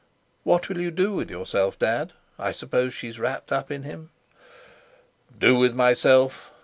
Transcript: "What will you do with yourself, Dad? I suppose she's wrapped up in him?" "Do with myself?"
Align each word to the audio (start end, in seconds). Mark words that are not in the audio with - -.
"What 0.43 0.67
will 0.67 0.79
you 0.79 0.89
do 0.89 1.13
with 1.13 1.29
yourself, 1.29 1.77
Dad? 1.77 2.13
I 2.39 2.53
suppose 2.53 2.91
she's 2.91 3.19
wrapped 3.19 3.51
up 3.51 3.69
in 3.69 3.83
him?" 3.83 4.09
"Do 5.37 5.55
with 5.55 5.75
myself?" 5.75 6.49